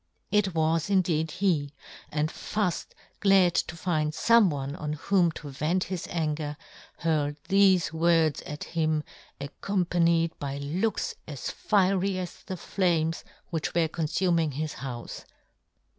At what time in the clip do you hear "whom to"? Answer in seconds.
4.93-5.49